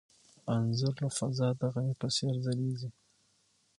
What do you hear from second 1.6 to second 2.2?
غمي په